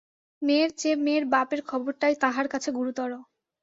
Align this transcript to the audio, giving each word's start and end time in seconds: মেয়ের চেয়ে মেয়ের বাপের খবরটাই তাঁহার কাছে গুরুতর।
মেয়ের 0.41 0.71
চেয়ে 0.79 0.97
মেয়ের 1.05 1.25
বাপের 1.33 1.61
খবরটাই 1.65 2.15
তাঁহার 2.23 2.47
কাছে 2.47 2.69
গুরুতর। 2.71 3.11